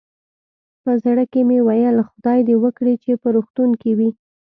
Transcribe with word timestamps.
په 0.83 0.91
زړه 1.03 1.23
کې 1.31 1.41
مې 1.47 1.59
ویل، 1.67 1.97
خدای 2.09 2.39
دې 2.47 2.55
وکړي 2.63 2.93
چې 3.03 3.11
په 3.21 3.27
روغتون 3.35 3.69
کې 3.81 3.91
وي. 3.97 4.09